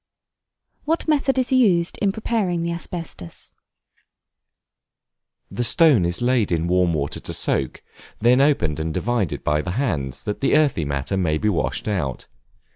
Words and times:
What 0.85 1.07
method 1.07 1.37
is 1.37 1.51
used 1.51 1.99
in 1.99 2.11
preparing 2.11 2.63
the 2.63 2.71
Asbestus? 2.71 3.51
The 5.51 5.63
stone 5.63 6.05
is 6.05 6.23
laid 6.23 6.51
in 6.51 6.67
warm 6.67 6.95
water 6.95 7.19
to 7.19 7.33
soak, 7.35 7.83
then 8.17 8.41
opened 8.41 8.79
and 8.79 8.91
divided 8.91 9.43
by 9.43 9.61
the 9.61 9.69
hands, 9.77 10.23
that 10.23 10.41
the 10.41 10.57
earthy 10.57 10.85
matter 10.85 11.17
may 11.17 11.37
be 11.37 11.49
washed 11.49 11.87
out. 11.87 12.25